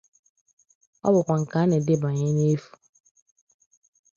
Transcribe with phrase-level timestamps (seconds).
[1.13, 2.71] bụkwa nke a na-edebànye n'efu.